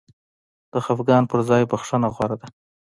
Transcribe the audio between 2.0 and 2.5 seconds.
غوره ده.